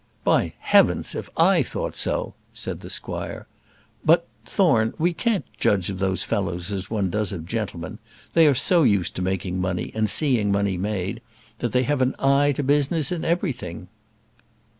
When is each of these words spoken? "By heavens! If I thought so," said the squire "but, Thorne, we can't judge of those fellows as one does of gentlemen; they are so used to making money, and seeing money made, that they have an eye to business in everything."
"By 0.23 0.53
heavens! 0.57 1.13
If 1.13 1.29
I 1.37 1.61
thought 1.61 1.95
so," 1.95 2.33
said 2.55 2.79
the 2.81 2.89
squire 2.89 3.45
"but, 4.03 4.25
Thorne, 4.47 4.95
we 4.97 5.13
can't 5.13 5.45
judge 5.59 5.91
of 5.91 5.99
those 5.99 6.23
fellows 6.23 6.71
as 6.71 6.89
one 6.89 7.11
does 7.11 7.31
of 7.31 7.45
gentlemen; 7.45 7.99
they 8.33 8.47
are 8.47 8.55
so 8.55 8.81
used 8.81 9.15
to 9.17 9.21
making 9.21 9.61
money, 9.61 9.91
and 9.93 10.09
seeing 10.09 10.51
money 10.51 10.75
made, 10.75 11.21
that 11.59 11.71
they 11.71 11.83
have 11.83 12.01
an 12.01 12.15
eye 12.17 12.51
to 12.53 12.63
business 12.63 13.11
in 13.11 13.23
everything." 13.23 13.89